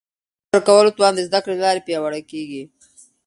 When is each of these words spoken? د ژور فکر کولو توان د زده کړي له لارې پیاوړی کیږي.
د 0.03 0.03
ژور 0.03 0.51
فکر 0.51 0.61
کولو 0.67 0.95
توان 0.97 1.13
د 1.15 1.19
زده 1.27 1.39
کړي 1.43 1.53
له 1.57 1.63
لارې 1.65 1.85
پیاوړی 1.87 2.23
کیږي. 2.31 2.63